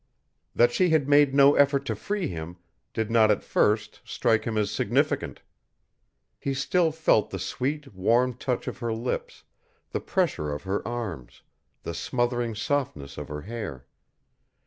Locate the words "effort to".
1.53-1.95